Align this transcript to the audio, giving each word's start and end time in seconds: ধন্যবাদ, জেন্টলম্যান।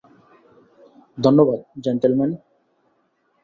ধন্যবাদ, 1.17 1.59
জেন্টলম্যান। 1.83 2.31